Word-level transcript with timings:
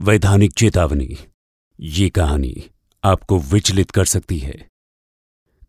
वैधानिक 0.00 0.52
चेतावनी। 0.52 1.16
ये 1.80 2.10
कहानी 2.10 2.70
आपको 3.04 3.38
विचलित 3.38 3.90
कर 3.90 4.04
सकती 4.04 4.38
है। 4.38 4.68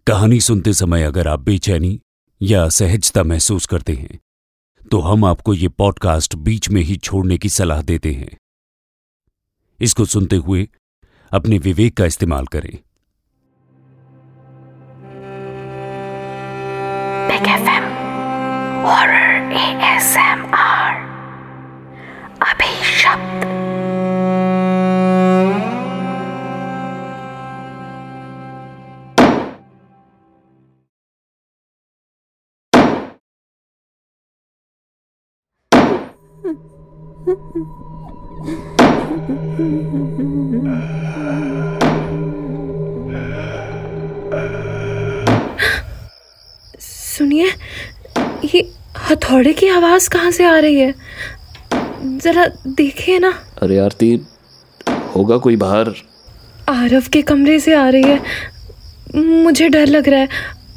कहानी 0.08 0.40
सुनते 0.40 0.74
समय 0.74 1.04
अगर 1.04 1.28
आप 1.28 1.39
बेचैनी 1.39 2.02
या 2.42 2.63
असहजता 2.63 3.23
महसूस 3.23 3.65
करते 3.65 3.94
हैं 3.94 4.20
तो 4.92 5.00
हम 5.00 5.26
आपको 5.26 5.54
ये 5.54 5.68
पॉडकास्ट 5.68 6.36
बीच 6.36 6.70
में 6.70 6.81
ही 6.81 6.97
छोड़ने 6.97 7.38
की 7.38 7.50
सलाह 7.50 7.81
देते 7.81 8.12
हैं। 8.12 8.38
इसको 9.81 10.05
सुनते 10.05 10.35
हुए 10.35 10.69
अपने 11.31 11.57
विवेक 11.57 11.97
का 11.97 12.05
इस्तेमाल 12.05 12.46
करें। 12.46 12.79
Big 17.30 17.45
FM 17.45 17.89
सुनिए 47.19 47.51
ये 48.45 48.61
हथौड़े 49.09 49.53
की 49.53 49.67
आवाज़ 49.69 50.09
कहाँ 50.09 50.31
से 50.31 50.45
आ 50.45 50.57
रही 50.59 50.79
है? 50.79 50.93
जरा 52.23 52.45
देखिए 52.67 53.19
ना। 53.19 53.29
अरे 53.61 53.77
आरती 53.79 54.09
होगा 55.15 55.37
कोई 55.37 55.55
बाहर? 55.55 55.93
आरव 56.69 57.07
के 57.13 57.21
कमरे 57.21 57.59
से 57.59 57.73
आ 57.76 57.87
रही 57.89 58.03
है। 58.03 58.21
मुझे 59.43 59.67
डर 59.70 59.87
लग 59.87 60.09
रहा 60.09 60.20
है। 60.20 60.29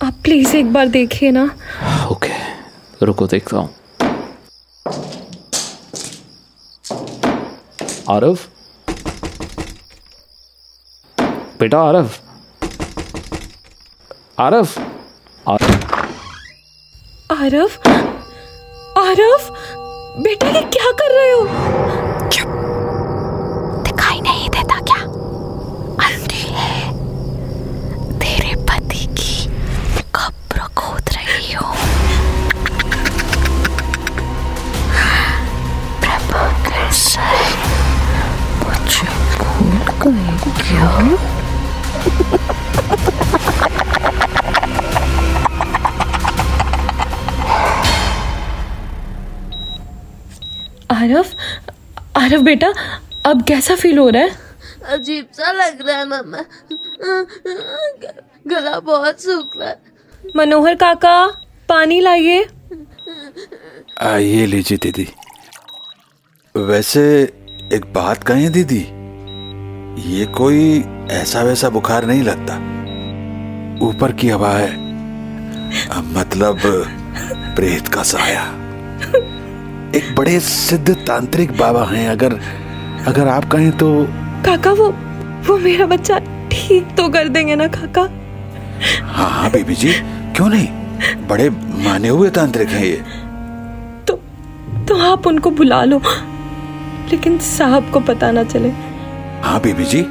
आप 0.05 0.15
प्लीज़ 0.25 0.57
एक 0.57 0.73
बार 0.73 0.89
देखिए 0.89 1.31
ना। 1.31 1.45
ओके 2.13 2.31
रुको 3.07 3.27
देखता 3.27 3.57
हूँ। 3.57 3.71
आरव? 8.11 8.39
बेटा 11.61 11.83
आरव? 11.89 12.11
आरव? 14.39 14.67
आरव 14.67 15.02
आरव 17.43 17.71
आरव 19.01 19.47
बेटा 20.23 20.49
ये 20.49 20.61
क्या 20.75 20.91
कर 21.01 21.15
रहे 21.15 21.31
हो? 21.31 21.45
दिखाई 23.83 24.21
नहीं 24.21 24.49
देता 24.49 24.79
क्या? 24.81 25.01
अंधी 26.07 26.45
है। 26.59 26.93
तेरे 28.19 28.55
पति 28.63 29.07
की 29.19 29.47
कब्र 30.15 30.69
खोद 30.77 31.11
रही 31.17 31.53
हो। 31.53 31.75
सर 36.93 37.37
मुझे 38.63 39.09
भूल 39.39 39.77
गए 40.03 40.51
क्या? 40.63 40.89
आरव 52.33 52.43
बेटा 52.43 52.69
अब 53.27 53.43
कैसा 53.43 53.75
फील 53.75 53.99
हो 53.99 54.09
रहा 54.09 54.23
है? 54.23 54.31
अजीब 54.89 55.27
सा 55.33 55.51
लग 55.53 55.89
रहा 55.89 55.97
है 55.97 56.05
मम्मा 56.05 56.39
गला 58.47 58.79
बहुत 58.81 59.21
सूख 59.21 59.51
रहा 59.57 59.69
है। 59.69 59.81
मनोहर 60.37 60.75
काका 60.75 61.27
पानी 61.69 62.01
लाइए। 62.01 62.45
आ, 64.01 64.17
ये 64.17 64.47
लीजिए 64.47 64.79
दीदी। 64.83 65.07
वैसे 66.57 67.05
एक 67.73 67.93
बात 67.93 68.25
कहें 68.25 68.51
दीदी 68.53 68.81
ये 70.11 70.27
कोई 70.33 70.85
ऐसा 71.11 71.43
वैसा 71.43 71.69
बुखार 71.69 72.07
नहीं 72.07 72.23
लगता। 72.23 72.57
ऊपर 73.87 74.13
की 74.13 74.29
हवा 74.29 74.53
है। 74.53 74.73
मतलब 76.15 76.61
प्रेत 77.57 77.89
का 77.89 78.03
साया। 78.03 78.45
एक 79.97 80.15
बड़े 80.17 80.39
सिद्ध 80.41 80.95
तांत्रिक 81.07 81.51
बाबा 81.59 81.85
हैं। 81.85 82.09
अगर 82.09 82.39
अगर 83.07 83.29
आप 83.29 83.45
कहें 83.45 83.71
तो 83.79 83.89
काका 84.45 84.73
वो 84.73 84.89
वो 85.47 85.57
मेरा 85.59 85.87
बच्चा 85.87 86.19
ठीक 86.53 86.95
तो 86.97 87.09
कर 87.09 87.29
देंगे 87.29 87.55
ना 87.57 87.67
काका? 87.67 88.03
हाँ 89.07 89.29
हाँ 89.31 89.51
बेबी 89.51 89.75
जी 89.75 89.93
क्यों 90.37 90.49
नहीं? 90.49 90.69
बड़े 91.29 91.49
माने 91.85 92.09
हुए 92.09 92.31
तांत्रिक 92.31 92.69
हैं 92.69 92.85
ये। 92.85 93.03
तो 94.07 94.17
तो 94.89 94.97
आप 95.13 95.27
उनको 95.27 95.51
बुला 95.51 95.83
लो 95.85 96.01
लेकिन 97.11 97.39
साहब 97.39 97.91
को 97.91 98.01
पता 98.01 98.31
ना 98.31 98.45
चले। 98.45 98.71
हाँ 99.43 99.61
बेबी 99.61 99.85
जी 99.85 100.03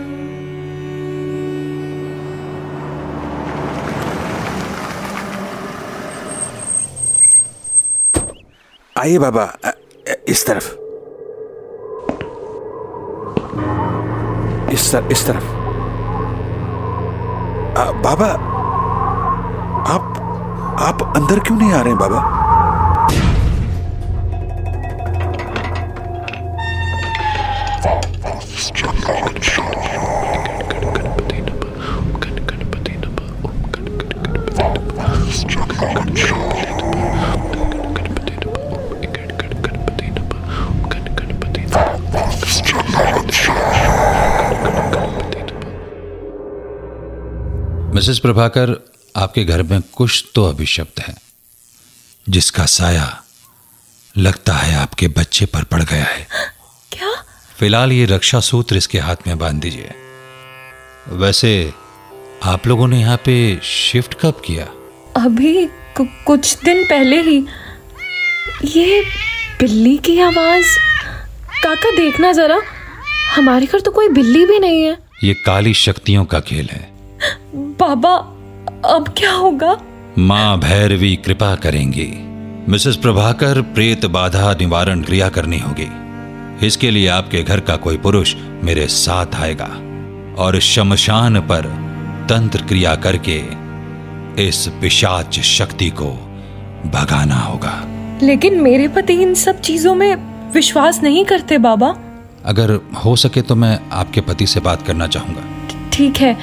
आइए 9.02 9.18
बाबा 9.18 9.58
इस 10.28 10.46
तरफ़। 10.48 10.72
इस 14.72 14.92
तर, 14.92 15.08
इस 15.12 15.28
तरफ़। 15.28 15.44
आ, 17.78 17.92
बाबा 17.92 18.26
आप 19.94 20.04
आप 20.80 21.14
अंदर 21.16 21.40
क्यों 21.40 21.58
नहीं 21.58 21.74
आ 21.74 21.82
रहे 21.82 21.90
हैं 21.90 21.98
बाबा? 21.98 22.41
मिसेस 48.02 48.20
प्रभाकर 48.20 48.94
आपके 49.16 49.44
घर 49.44 49.64
में 49.64 49.82
कुछ 49.82 50.26
तो 50.36 50.46
अभिशब्द 50.46 51.02
है 51.02 51.16
जिसका 52.30 52.66
साया 52.66 53.24
लगता 54.18 54.54
है 54.54 54.76
आपके 54.76 55.08
बच्चे 55.08 55.46
पर 55.46 55.64
पड़ 55.64 55.84
गया 55.84 56.04
है। 56.04 56.28
क्या? 56.92 57.24
फ़िलहाल 57.58 57.92
ये 57.92 58.06
रक्षा 58.06 58.40
सूत्र 58.40 58.78
इसके 58.78 59.00
हाथ 59.00 59.16
में 59.28 59.38
बाँध 59.38 59.62
दीजिए। 59.62 59.92
वैसे 61.08 61.74
आप 62.44 62.68
लोगों 62.68 62.88
ने 62.88 63.00
यहाँ 63.00 63.18
पे 63.18 63.60
शिफ्ट 63.64 64.14
कब 64.14 64.42
किया? 64.46 64.66
अभी 65.26 65.66
कु, 65.66 66.08
कुछ 66.26 66.58
दिन 66.64 66.84
पहले 66.84 67.22
ही। 67.22 67.46
ये 68.66 69.04
बिल्ली 69.60 69.98
की 69.98 70.20
आवाज़। 70.20 70.78
काका 71.64 71.92
देखना 71.92 72.32
जरा। 72.32 72.62
हमारे 73.36 73.66
घर 73.66 73.82
तो 73.82 73.92
कोई 73.92 74.10
बिल्ली 74.10 74.46
भी 74.46 74.60
नहीं 74.60 74.84
है। 74.84 74.98
ये 75.24 75.34
काली 75.34 75.74
शक्तियों 75.74 76.26
का 76.26 76.40
खेल 76.40 76.70
है। 76.72 76.91
बाबा 77.82 78.14
अब 78.86 79.08
क्या 79.18 79.32
होगा? 79.32 79.78
माँ 80.18 80.60
भैरवी 80.60 81.16
कृपा 81.16 81.54
करेंगी। 81.56 82.08
मिसेस 82.70 82.96
प्रभाकर 82.96 83.62
प्रेत 83.76 84.06
बाधा 84.06 84.52
निवारण 84.60 85.02
क्रिया 85.02 85.30
करनी 85.30 85.60
होगी। 85.60 85.88
इसके 86.68 86.92
लिए 86.92 87.08
आपके 87.08 87.42
घर 87.44 87.60
का 87.60 87.76
कोई 87.76 87.98
पुरुष 87.98 88.36
मेरे 88.64 88.86
साथ 88.88 89.36
आएगा 89.36 89.70
और 90.44 90.60
शमशान 90.60 91.40
पर 91.42 91.66
तंत्र 92.30 92.62
क्रिया 92.62 92.96
करके 92.96 93.38
इस 94.48 94.68
पिशाच 94.82 95.40
शक्ति 95.40 95.90
को 95.90 96.12
भगाना 96.92 97.40
होगा। 97.40 97.76
लेकिन 98.24 98.62
मेरे 98.62 98.88
पति 98.88 99.14
इन 99.14 99.34
सब 99.36 99.62
चीज़ों 99.62 99.96
में 99.96 100.16
विश्वास 100.54 101.02
नहीं 101.04 101.26
करते 101.26 101.58
बाबा। 101.58 101.96
अगर 102.46 102.80
हो 103.06 103.16
सके 103.16 103.42
तो 103.42 103.56
मैं 103.56 103.80
आपके 103.92 104.22
पति 104.22 104.48
से 104.48 104.60
बात 104.60 104.82
करना 104.82 105.08
चाहूँगा। 105.08 105.50
ठीक 105.94 106.18
है 106.18 106.38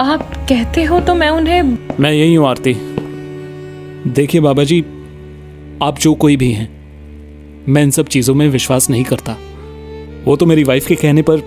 आप 0.00 0.22
कहते 0.48 0.82
हो 0.84 1.00
तो 1.00 1.14
मैं 1.14 1.28
उन्हें 1.30 1.62
मैं 2.00 2.12
यही 2.12 2.34
हूँ 2.34 2.46
आरती। 2.48 2.72
देखिए 4.12 4.40
बाबा 4.40 4.64
जी 4.64 4.80
आप 5.82 5.98
जो 6.00 6.14
कोई 6.14 6.36
भी 6.36 6.50
हैं 6.52 6.68
मैं 7.68 7.82
इन 7.82 7.90
सब 7.90 8.06
चीज़ों 8.06 8.34
में 8.34 8.46
विश्वास 8.48 8.88
नहीं 8.90 9.04
करता। 9.04 9.36
वो 10.24 10.36
तो 10.36 10.46
मेरी 10.46 10.64
वाइफ 10.64 10.86
के 10.86 10.94
कहने 10.94 11.22
पर 11.22 11.42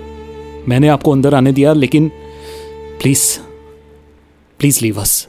मैंने 0.69 0.87
आपको 0.87 1.11
अंदर 1.11 1.35
आने 1.35 1.51
दिया 1.51 1.73
लेकिन 1.73 2.09
please 3.01 3.27
please 4.59 4.79
leave 4.81 5.01
us 5.01 5.27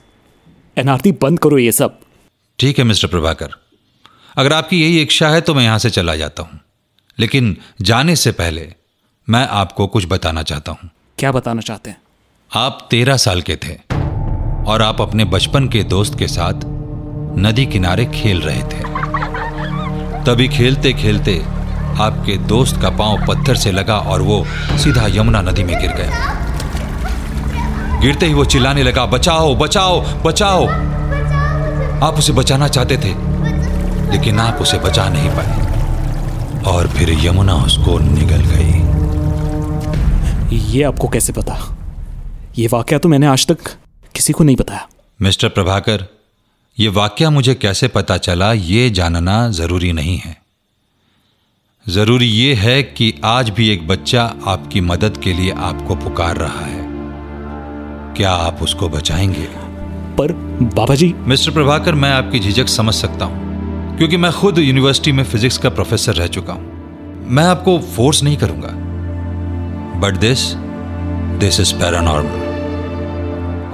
an 0.76 0.88
आरती 0.88 1.12
बंद 1.12 1.38
करो 1.38 1.58
ये 1.58 1.72
सब। 1.72 1.98
ठीक 2.58 2.78
है 2.78 2.84
मिस्टर 2.84 3.08
प्रभाकर। 3.08 3.50
अगर 4.36 4.52
आपकी 4.52 4.82
यही 4.82 5.02
इच्छा 5.02 5.28
है 5.28 5.40
तो 5.40 5.54
मैं 5.54 5.64
यहाँ 5.64 5.78
से 5.78 5.90
चला 5.90 6.16
जाता 6.16 6.42
हूँ। 6.42 6.60
लेकिन 7.18 7.56
जाने 7.82 8.16
से 8.16 8.32
पहले 8.32 8.72
मैं 9.28 9.46
आपको 9.52 9.86
कुछ 9.86 10.06
बताना 10.08 10.42
चाहता 10.42 10.72
हूँ। 10.72 10.90
क्या 11.18 11.32
बताना 11.32 11.60
चाहते 11.60 11.90
हैं? 11.90 12.00
आप 12.54 12.86
तेरह 12.90 13.16
साल 13.16 13.40
के 13.40 13.56
थे 13.56 13.94
और 14.66 14.82
आप 14.82 15.00
अपने 15.00 15.24
बचपन 15.24 15.68
के 15.68 15.82
दोस्त 15.82 16.18
के 16.18 16.26
साथ 16.26 16.52
नदी 17.38 17.66
किनारे 17.66 18.04
खेल 18.04 18.40
रहे 18.40 18.62
थे। 18.62 18.84
तभी 20.24 20.48
खेलते 20.48 20.92
खेलते 20.92 21.44
आपके 22.00 22.36
दोस्त 22.36 22.80
का 22.82 22.90
पाँव 22.90 23.26
पत्थर 23.28 23.56
से 23.56 23.72
लगा 23.72 23.98
और 23.98 24.22
वो 24.22 24.46
सीधा 24.70 25.06
यमुना 25.06 25.40
नदी 25.40 25.64
में 25.64 25.80
गिर 25.80 25.92
गया। 25.92 26.32
गिरते 28.00 28.26
ही 28.26 28.34
वो 28.34 28.44
चिल्लाने 28.44 28.82
लगा, 28.82 29.06
बचाओ 29.06 29.54
बचाओ 29.54 30.00
बचाओ। 30.00 30.66
आप 32.06 32.14
उसे 32.18 32.32
बचाना 32.32 32.68
चाहते 32.68 32.96
थे, 32.96 33.14
लेकिन 34.12 34.40
आप 34.40 34.54
उसे 34.54 34.78
बचा 34.78 35.08
नहीं 35.08 35.30
पाए। 35.30 36.62
और 36.62 36.88
फिर 36.88 37.26
यमुना 37.26 37.54
उसको 37.54 37.98
निगल 37.98 38.44
गई। 38.44 38.84
ये 40.56 40.82
आपको 40.82 41.08
कैसे 41.08 41.32
पता? 41.32 41.75
ये 42.58 42.66
वाक्य 42.66 42.98
तो 42.98 43.08
मैंने 43.08 43.26
आज 43.26 43.46
तक 43.46 43.58
किसी 44.14 44.32
को 44.32 44.44
नहीं 44.44 44.56
बताया। 44.56 44.88
मिस्टर 45.22 45.48
प्रभाकर 45.48 46.04
ये 46.78 46.88
वाक्य 46.88 47.28
मुझे 47.30 47.54
कैसे 47.54 47.88
पता 47.88 48.16
चला 48.16 48.52
ये 48.52 48.88
जानना 48.90 49.48
ज़रूरी 49.50 49.92
नहीं 49.92 50.16
है। 50.18 50.36
ज़रूरी 51.88 52.26
ये 52.26 52.54
है 52.54 52.82
कि 52.82 53.12
आज 53.24 53.50
भी 53.50 53.68
एक 53.68 53.86
बच्चा 53.88 54.22
आपकी 54.46 54.80
मदद 54.80 55.16
के 55.16 55.32
लिए 55.32 55.52
आपको 55.52 55.94
पुकार 55.94 56.36
रहा 56.36 56.64
है। 56.64 56.84
क्या 58.16 58.30
आप 58.30 58.62
उसको 58.62 58.88
बचाएँगे? 58.88 59.46
पर 60.16 60.32
बाबा 60.76 60.94
जी 60.94 61.12
मिस्टर 61.18 61.52
प्रभाकर 61.52 61.94
मैं 61.94 62.10
आपकी 62.10 62.40
झिझक 62.40 62.68
समझ 62.68 62.94
सकता 62.94 63.24
हूँ 63.24 63.96
क्योंकि 63.96 64.16
मैं 64.16 64.32
खुद 64.32 64.58
यूनिवर्सिटी 64.58 65.12
में 65.12 65.24
फिजिक्स 65.24 65.58
का 65.58 65.70
प्रोफेसर 65.70 66.14
रह 66.14 66.26
चुका 66.26 66.52
हूँ। 66.52 67.28
मैं 67.30 67.44
आपको 67.44 67.78
फोर्स 67.96 68.22
नहीं 68.22 68.36
करूँगा। 68.36 68.72
But 70.00 70.16
this 70.16 70.52
this 71.40 71.60
is 71.60 71.74
paranormal 71.74 72.45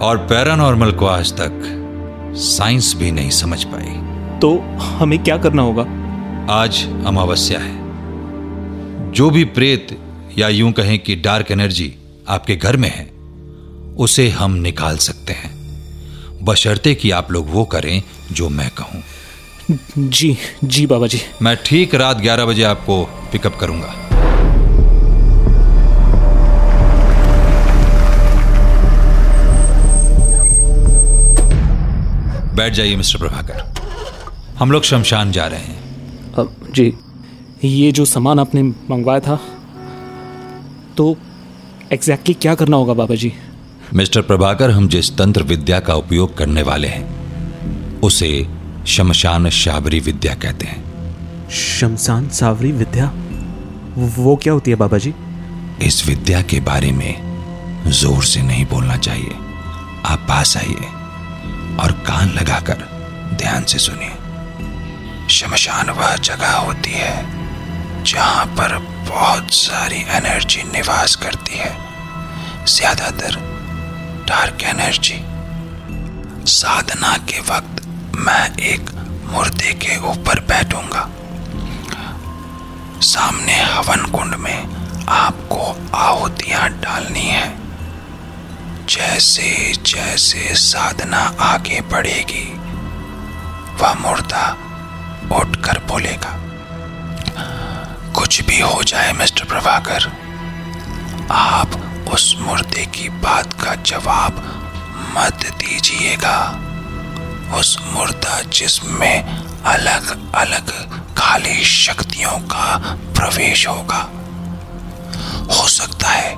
और 0.02 0.18
पैरानॉर्मल 0.18 0.92
को 0.92 1.06
आज 1.06 1.32
तक 1.32 1.62
साइंस 2.36 2.94
भी 2.96 3.10
नहीं 3.10 3.30
समझ 3.30 3.64
पाई। 3.64 3.90
तो 4.38 4.58
हमें 4.78 5.24
क्या 5.24 5.38
करना 5.38 5.62
होगा? 5.62 5.82
आज 6.52 6.88
अमावस्या 7.06 7.60
है। 7.60 7.72
जो 9.12 9.30
भी 9.30 9.44
प्रेत 9.44 9.98
या 10.38 10.48
यूँ 10.48 10.72
कहें 10.72 10.98
कि 10.98 11.16
डार्क 11.16 11.50
एनर्जी 11.50 11.94
आपके 12.28 12.56
घर 12.56 12.76
में 12.76 12.88
है 12.88 13.10
उसे 13.96 14.28
हम 14.28 14.52
निकाल 14.52 14.96
सकते 14.96 15.32
हैं। 15.32 15.52
बशर्ते 16.42 16.94
कि 16.94 17.10
आप 17.10 17.32
लोग 17.32 17.50
वो 17.50 17.64
करें 17.64 18.02
जो 18.32 18.48
मैं 18.48 18.70
कहूँ। 18.70 19.02
जी 19.98 20.36
जी 20.64 20.86
बाबा 20.86 21.06
जी। 21.06 21.20
मैं 21.42 21.56
ठीक 21.66 21.94
रात 21.94 22.20
11 22.20 22.44
बजे 22.44 22.62
आपको 22.62 23.04
पिकअप 23.04 23.56
करूँगा। 23.56 24.01
बैठ 32.54 32.72
जाइए 32.72 32.96
मिस्टर 32.96 33.18
प्रभाकर। 33.18 34.56
हम 34.58 34.72
लोग 34.72 34.82
शमशान 34.84 35.32
जा 35.32 35.46
रहे 35.46 35.60
हैं। 35.60 36.34
अब 36.34 36.54
जी 36.70 36.92
ये 37.64 37.90
जो 37.92 38.04
सामान 38.04 38.38
आपने 38.38 38.62
मंगवाया 38.62 39.20
था 39.20 39.38
तो 40.96 41.16
एग्जैक्टली 41.92 42.34
क्या 42.34 42.54
करना 42.54 42.76
होगा 42.76 42.94
बाबा 42.94 43.14
जी 43.14 43.32
मिस्टर 43.94 44.22
प्रभाकर 44.22 44.70
हम 44.70 44.88
जिस 44.88 45.10
तंत्र 45.18 45.42
विद्या 45.42 45.80
का 45.80 45.94
उपयोग 45.94 46.36
करने 46.36 46.62
वाले 46.62 46.88
हैं 46.88 48.00
उसे 48.00 48.30
शमशान 48.86 49.48
शाबरी 49.50 50.00
विद्या 50.00 50.34
कहते 50.34 50.66
हैं। 50.66 51.50
शमशान 51.50 52.28
सावरी 52.30 52.72
विद्या? 52.72 53.12
वो 53.96 54.36
क्या 54.36 54.52
होती 54.52 54.70
है 54.70 54.76
बाबा 54.76 54.98
जी 54.98 55.14
इस 55.82 56.06
विद्या 56.06 56.40
के 56.42 56.60
बारे 56.60 56.90
में 56.92 57.90
ज़ोर 57.90 58.22
से 58.24 58.42
नहीं 58.42 58.64
बोलना 58.66 58.96
चाहिए। 58.98 59.34
आप 60.04 60.26
पास 60.28 60.56
आइए। 60.56 61.01
और 61.80 61.92
कान 62.06 62.28
लगाकर 62.30 62.88
ध्यान 63.38 63.64
से 63.64 63.78
सुनिए 63.78 65.28
शमशान 65.30 65.90
वह 65.90 66.16
जगह 66.16 66.52
होती 66.56 66.90
है 66.90 68.04
जहाँ 68.04 68.46
पर 68.46 68.76
बहुत 69.08 69.52
सारी 69.54 70.00
एनर्जी 70.16 70.62
निवास 70.62 71.14
करती 71.16 71.56
है। 71.58 71.76
ज़्यादातर 72.66 73.36
डार्क 74.28 74.62
एनर्जी। 74.64 75.20
साधना 76.50 77.16
के 77.28 77.40
वक्त 77.40 77.84
मैं 78.16 78.56
एक 78.64 78.90
मुर्दे 79.32 79.72
के 79.74 79.96
ऊपर 80.10 80.40
बैठूँगा। 80.40 81.08
सामने 83.02 83.62
हवन 83.62 84.10
कुंड 84.12 84.34
में 84.34 85.06
आपको 85.08 85.74
आहुतियाँ 85.96 86.68
डालनी 86.80 87.26
है। 87.26 87.61
जैसे 88.92 89.72
जैसे 89.86 90.54
साधना 90.54 91.18
आगे 91.40 91.80
बढ़ेगी, 91.92 92.44
वह 93.80 93.94
मुर्दा 94.00 94.44
उठकर 95.36 95.78
बोलेगा, 95.88 96.32
कुछ 98.12 98.40
भी 98.42 98.58
हो 98.60 98.82
जाए, 98.82 99.12
मिस्टर 99.12 99.44
प्रभाकर, 99.44 100.10
आप 101.32 101.76
उस 102.14 102.34
मुर्दे 102.40 102.84
की 102.86 103.08
बात 103.22 103.52
का 103.62 103.74
जवाब 103.82 104.42
मत 105.16 105.46
दीजिएगा। 105.58 106.38
उस 107.58 107.76
मुर्दा 107.92 108.40
जिसमें 108.50 109.24
अलग 109.66 110.32
अलग 110.34 110.70
खाली 111.18 111.64
शक्तियों 111.64 112.38
का 112.46 112.78
प्रवेश 113.16 113.66
होगा, 113.68 114.02
हो 115.50 115.66
सकता 115.70 116.08
है 116.08 116.34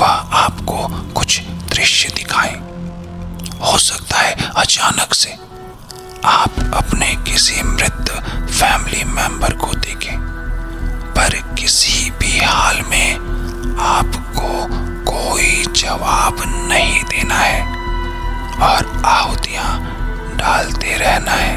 वह 0.00 0.36
आपको 0.36 0.76
कुछ 1.12 1.40
दृश्य 1.80 2.08
दिखाए। 2.14 2.54
हो 3.60 3.78
सकता 3.78 4.18
है 4.18 4.48
अचानक 4.56 5.14
से 5.14 5.30
आप 6.26 6.58
अपने 6.74 7.06
किसी 7.24 7.62
मृत 7.62 8.10
फैमिली 8.50 9.04
मेंबर 9.06 9.52
को 9.56 9.72
देखें, 9.76 10.18
पर 11.14 11.36
किसी 11.58 12.10
भी 12.20 12.38
हाल 12.38 12.82
में 12.88 13.78
आपको 13.82 14.50
कोई 15.10 15.64
जवाब 15.74 16.42
नहीं 16.68 17.02
देना 17.04 17.38
है 17.38 17.62
और 18.60 18.92
आहुतियाँ 19.06 20.36
डालते 20.36 20.96
रहना 20.98 21.32
है। 21.32 21.56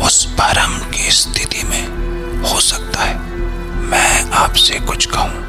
उस 0.00 0.24
परम 0.34 0.78
की 0.90 1.10
स्थिति 1.12 1.62
में 1.64 2.42
हो 2.42 2.60
सकता 2.62 3.04
है 3.04 3.16
मैं 3.88 4.30
आपसे 4.36 4.80
कुछ 4.82 5.06
कहूँ, 5.06 5.42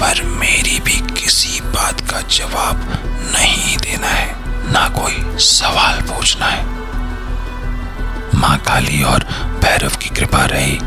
पर 0.00 0.22
मेरी 0.38 0.80
भी 0.80 1.00
किसी 1.14 1.55
जवाब 2.28 2.80
नहीं 3.26 3.76
देना 3.76 4.06
है, 4.06 4.34
ना 4.72 4.88
कोई 4.88 5.38
सवाल 5.38 6.00
पूछना 6.02 6.46
है। 6.46 6.64
माँ 8.34 8.56
काली 8.58 9.02
और 9.02 9.24
भैरव 9.62 9.96
की 9.96 10.08
कृपा 10.10 10.44
रही 10.44 10.78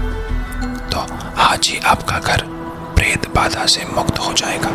तो 0.89 0.99
आज 1.41 1.67
ही 1.67 1.79
आपका 1.85 2.19
घर 2.19 2.41
प्रेत 2.95 3.27
बाधा 3.35 3.65
से 3.65 3.85
मुक्त 3.85 4.19
हो 4.19 4.33
जाएगा। 4.33 4.69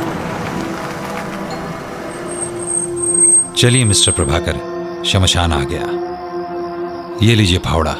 चलिए 3.53 3.85
मिस्टर 3.85 4.13
प्रभाकर, 4.13 4.57
शमशान 5.07 5.53
आ 5.53 5.61
गया। 5.65 5.87
ये 7.23 7.35
लीजिए 7.35 7.59
फावड़ा। 7.59 7.93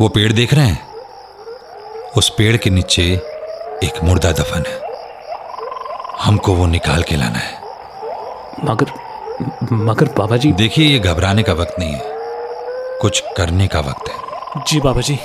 वो 0.00 0.08
पेड़ 0.08 0.32
देख 0.32 0.54
रहे 0.54 0.66
हैं? 0.66 0.86
उस 2.16 2.28
पेड़ 2.28 2.56
के 2.56 2.70
नीचे 2.70 3.02
एक 3.84 4.02
मुर्दा 4.04 4.32
दफन 4.32 4.64
है। 4.68 4.87
हमको 6.20 6.52
वो 6.54 6.66
निकाल 6.66 7.02
के 7.02 7.16
लाना 7.16 7.38
है। 7.38 7.56
मगर 8.64 8.92
मगर 9.72 10.08
बाबा 10.18 10.36
जी 10.36 10.52
देखिए 10.52 10.86
ये 10.86 10.98
घबराने 10.98 11.42
का 11.42 11.52
वक्त 11.52 11.74
नहीं 11.78 11.92
है। 11.92 12.16
कुछ 13.02 13.22
करने 13.36 13.66
का 13.66 13.80
वक्त 13.80 14.08
है। 14.10 14.62
जी 14.68 14.80
बाबा 14.80 15.00
जी 15.00 15.18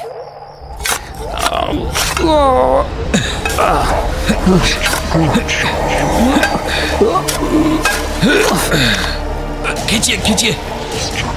खींचिए 9.90 10.18
खींचिए। 10.18 10.56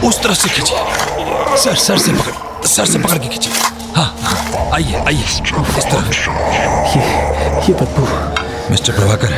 उस 0.04 0.22
तरफ़ 0.22 0.38
से 0.38 0.48
खींचिए। 0.48 1.56
सर 1.56 1.74
सर 1.74 1.98
से 1.98 2.12
पकड़ 2.12 2.66
सर 2.66 2.86
से 2.86 2.98
पकड़ 2.98 3.18
के 3.18 3.28
खींचिए। 3.28 3.52
हाँ 3.96 4.14
हाँ 4.22 4.70
आइए 4.74 5.04
आइए। 5.06 5.24
इस 5.24 5.86
तरफ़ 5.92 6.28
ये 6.96 7.04
ये 7.66 7.74
बदबू। 7.74 8.35
मिस्टर 8.70 8.92
प्रभाकर 8.92 9.32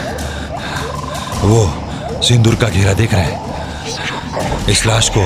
वो 1.43 2.23
सिंदूर 2.23 2.55
का 2.55 2.69
घेरा 2.69 2.93
देख 2.93 3.15
रहे 3.15 3.23
हैं। 3.23 4.67
इस 4.69 4.87
लाश 4.87 5.09
को 5.17 5.21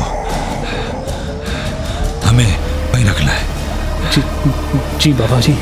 हमें 2.28 2.58
वहीं 2.92 3.04
रखना 3.04 3.32
है। 3.32 4.10
जी 4.10 4.22
जी 5.00 5.12
बाबा 5.12 5.40
जी। 5.40 5.52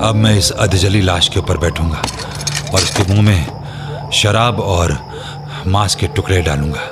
अब 0.00 0.14
मैं 0.14 0.36
इस 0.38 0.50
अधजली 0.50 1.00
लाश 1.00 1.28
के 1.28 1.40
ऊपर 1.40 1.58
बैठूँगा 1.58 2.02
और 2.74 2.80
इसके 2.80 3.02
मुँह 3.12 3.22
में 3.22 4.10
शराब 4.12 4.60
और 4.60 4.98
मांस 5.66 5.94
के 5.94 6.06
टुकड़े 6.06 6.40
डालूँगा। 6.42 6.88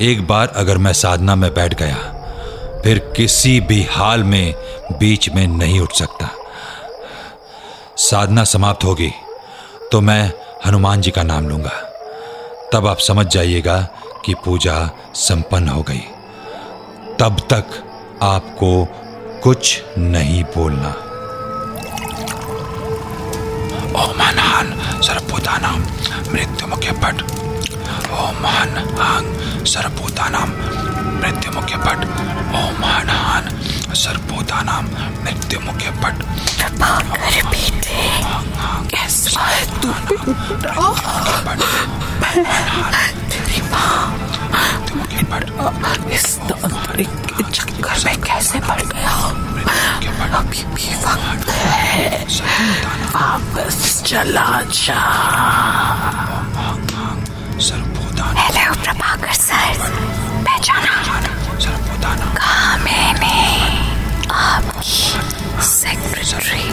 एक 0.00 0.26
बार 0.26 0.52
अगर 0.56 0.78
मैं 0.78 0.92
साधना 0.92 1.34
में 1.34 1.52
बैठ 1.54 1.74
गया 1.74 1.96
फिर 2.84 2.98
किसी 3.16 3.58
भी 3.60 3.82
हाल 3.90 4.24
में 4.24 4.54
बीच 4.92 5.28
में 5.28 5.46
नहीं 5.48 5.80
उठ 5.80 5.92
सकता। 5.92 6.28
साधना 7.98 8.44
समाप्त 8.44 8.84
होगी 8.84 9.10
तो 9.92 10.00
मैं 10.00 10.32
हनुमान 10.66 11.00
जी 11.00 11.10
का 11.10 11.22
नाम 11.22 11.48
लूँगा। 11.48 11.76
तब 12.72 12.86
आप 12.86 12.98
समझ 12.98 13.26
जाइएगा 13.26 13.80
कि 14.24 14.34
पूजा 14.44 14.76
संपन्न 15.16 15.68
हो 15.68 15.82
गई। 15.82 16.02
तब 17.20 17.40
तक 17.52 17.64
आपको 18.22 18.72
कुछ 19.42 19.82
नहीं 19.98 20.42
बोलना। 20.56 20.90
ओम 24.02 24.20
हनान 24.22 24.72
सर्वभूतानाम 25.02 25.80
मृत्युमुख्य 26.32 26.92
पट। 27.04 27.22
ओम 28.20 28.46
हनान 28.46 29.64
सर्वभूतानाम 29.66 30.50
मृत्युमुख्य 31.20 31.76
पट 31.76 32.04
ओम 32.58 32.84
हनान 32.84 33.48
सर्वभूतानाम 33.94 34.86
मृत्युमुख्य 35.24 35.90
पट 36.02 36.22
भाकर 36.80 37.42
बेटे 37.46 38.02
कैसा 38.90 39.40
है 39.40 39.64
तू 39.80 39.88
तेरी 43.30 43.60
माँ 43.72 44.00
इस 46.12 46.26
तांत्रिक 46.48 47.12
चक्कर 47.52 48.04
में 48.04 48.16
कैसे 48.22 48.60
पड़ 48.60 48.82
गया? 48.82 49.16
अभी 50.38 50.62
भी 50.74 50.94
वक्त 51.04 51.48
है। 51.50 52.24
वापस 53.14 54.02
चला 54.06 54.48
जा। 54.74 55.00
Hello 58.38 58.74
Prabhakar 58.82 59.32
sir. 59.32 60.19
कहा 62.04 62.76
मैंने 62.76 63.60
आपकी 64.32 65.62
सेक्रेटरी 65.62 66.68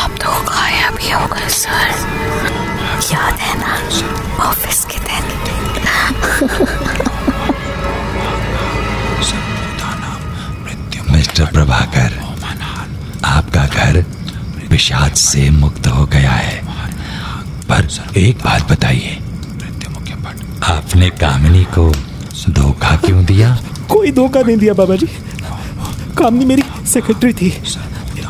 आप 0.00 0.10
तो 0.10 0.30
गायब 0.42 0.98
ही 1.00 1.10
हो 1.10 1.26
गए 1.26 1.48
सर 1.48 1.90
याद 3.12 3.34
है 3.34 3.58
ना? 3.60 3.74
ऑफ़िस 4.44 4.84
के 4.84 4.98
दिन। 4.98 5.24
मिस्टर 11.10 11.44
प्रभाकर 11.44 12.18
आपका 13.24 13.66
घर 13.66 14.04
विषाद 14.68 15.12
से 15.12 15.50
मुक्त 15.50 15.86
हो 15.86 16.06
गया 16.06 16.32
है। 16.32 16.62
पर 17.68 17.88
एक 18.16 18.38
बात 18.38 18.72
बताइए। 18.72 19.20
आपने 20.64 21.10
कामिनी 21.10 21.64
को 21.64 21.92
धोखा 22.50 22.96
क्यों 22.96 23.24
दिया? 23.24 23.58
कोई 23.90 24.10
धोखा 24.12 24.40
नहीं 24.40 24.56
दिया 24.56 24.72
बाबा 24.74 24.96
जी। 24.96 25.06
कामनी 26.18 26.44
मेरी 26.44 26.62
सेक्रेटरी 26.88 27.32
थी। 27.32 27.50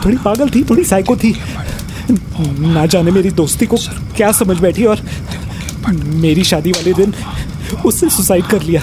थोड़ी 0.05 0.17
पागल 0.17 0.51
थी 0.51 0.63
थोड़ी 0.65 0.85
साइको 0.85 1.17
थी। 1.17 1.35
ना 2.11 2.85
जाने 2.87 3.11
मेरी 3.11 3.31
दोस्ती 3.33 3.67
को 3.67 3.77
क्या 4.17 4.31
समझ 4.33 4.57
बैठी 4.61 4.85
और 4.85 5.01
मेरी 6.23 6.45
शादी 6.45 6.73
वाले 6.73 6.93
दिन 6.95 7.15
उससे 7.87 8.09
सुसाइड 8.11 8.47
कर 8.47 8.63
लिया। 8.63 8.83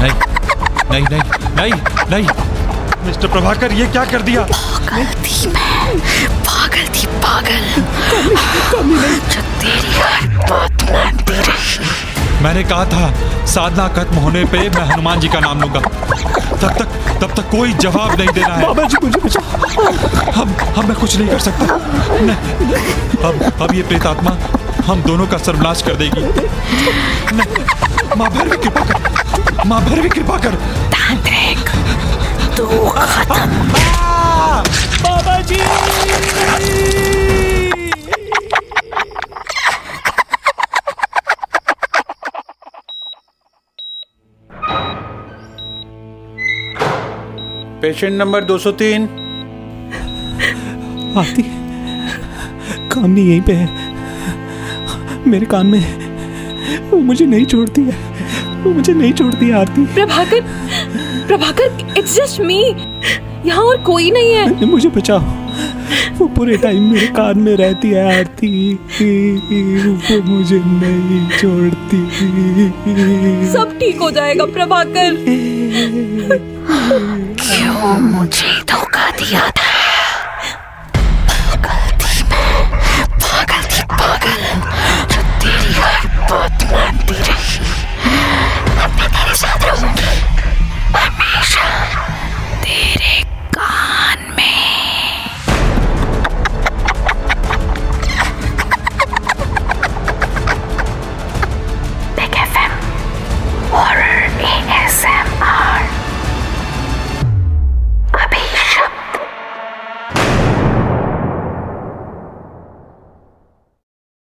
नहीं 0.00 0.12
नहीं 0.90 1.02
नहीं 1.02 1.22
नहीं 1.56 1.72
नहीं। 2.10 2.26
मिस्टर 3.06 3.28
प्रभाकर 3.28 3.72
ये 3.72 3.86
क्या 3.86 4.04
कर 4.04 4.22
दिया? 4.22 4.42
पागल 4.42 5.04
थी 5.24 5.46
मैं 5.48 6.28
पागल 6.40 6.88
थी 6.94 7.06
पागल। 7.24 7.64
कमी 8.14 8.36
कमी 8.70 9.14
जो 9.30 9.42
तेरी 9.60 9.92
हर 9.98 10.26
बात 10.50 10.82
मानती 10.92 11.32
रही। 11.32 12.11
मैंने 12.42 12.62
कहा 12.64 12.84
था 12.92 13.44
साधना 13.46 13.86
खत्म 13.96 14.16
होने 14.20 14.44
पे 14.52 14.58
मैं 14.68 14.84
हनुमान 14.86 15.20
जी 15.20 15.28
का 15.28 15.40
नाम 15.40 15.60
लूँगा। 15.60 15.80
तब 15.80 16.72
तक 16.78 16.88
तब 17.20 17.34
तक 17.36 17.50
कोई 17.50 17.72
जवाब 17.82 18.10
नहीं 18.20 18.32
देना 18.34 18.54
है। 18.54 18.62
बाबा 18.62 18.82
जी 18.84 18.96
मुझे 19.02 19.20
बचाओ 19.20 20.30
हम 20.32 20.54
हम 20.76 20.88
मैं 20.88 20.96
कुछ 21.00 21.16
नहीं 21.16 21.28
कर 21.28 21.38
सकता। 21.38 21.64
नहीं 22.22 22.36
अब 23.24 23.62
अब 23.62 23.74
ये 23.74 23.82
प्रेतात्मा 23.82 24.36
हम 24.86 25.02
दोनों 25.02 25.26
का 25.26 25.38
सर्वनाश 25.38 25.82
कर 25.82 25.94
देगी। 25.96 26.22
नहीं 27.36 28.16
माँ 28.18 28.30
भैरवी 28.30 28.56
कृपा 28.56 28.84
कर 28.84 29.66
माँ 29.66 29.80
भैरवी 29.84 30.08
कृपा 30.08 30.38
कर। 30.38 30.54
तांत्रिक 30.94 31.68
तू 32.56 32.66
खत्म। 32.90 33.72
बाबा 35.04 35.40
जी! 35.42 35.60
पेशेंट 47.82 48.12
नंबर 48.18 48.44
203 48.44 49.02
आती 51.18 51.42
कामनी 52.88 53.20
यहीं 53.20 53.40
पे 53.40 53.52
है। 53.52 53.68
मेरे 55.26 55.46
कान 55.46 55.66
में 55.66 55.80
वो 56.90 56.98
मुझे 56.98 57.26
नहीं 57.26 57.46
छोड़ती 57.46 57.82
है। 57.82 57.96
वो 58.62 58.70
मुझे 58.70 58.92
नहीं 58.92 59.12
छोड़ती 59.12 59.46
है 59.46 59.52
Aarti. 59.52 59.86
Prabhakar 59.86 60.40
Prabhakar 61.26 61.94
it's 61.98 62.16
just 62.16 62.40
me 62.40 62.60
यहाँ 63.46 63.64
और 63.64 63.82
कोई 63.82 64.10
नहीं 64.10 64.32
है। 64.32 64.64
मुझे 64.64 64.88
बचाओ। 64.88 65.20
वो 66.18 66.26
पूरे 66.28 66.56
टाइम 66.56 66.92
मेरे 66.92 67.06
कान 67.06 67.38
में 67.38 67.56
रहती 67.56 67.90
है 67.90 68.18
आरती। 68.18 68.74
वो 68.74 70.22
मुझे 70.22 70.60
नहीं 70.64 71.28
छोड़ती। 71.38 72.02
सब 73.52 73.76
ठीक 73.80 74.00
हो 74.00 74.10
जाएगा 74.10 74.44
प्रभाकर। 74.44 75.10
क्यों 77.52 77.98
मुझे 78.00 78.52
धोखा 78.70 79.10
दिया 79.18 79.48
था 79.50 79.71